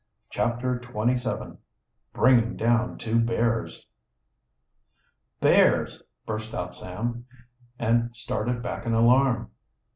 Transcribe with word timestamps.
CHAPTER 0.31 0.81
XXVII. 0.81 1.57
BRINGING 2.11 2.57
DOWN 2.57 2.97
TWO 2.97 3.19
BEARS. 3.19 3.85
"Bears!" 5.39 6.01
burst 6.25 6.55
out 6.55 6.73
Sam, 6.73 7.25
and 7.77 8.15
started 8.15 8.63
back 8.63 8.87
in 8.87 8.95
alarm. 8.95 9.51